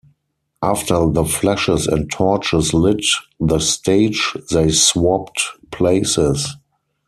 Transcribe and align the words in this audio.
After 0.63 1.05
the 1.11 1.23
flashes 1.23 1.85
and 1.85 2.09
torches 2.09 2.73
lit 2.73 3.05
the 3.39 3.59
stage, 3.59 4.35
they 4.49 4.71
swapped 4.71 5.43
places. 5.69 6.55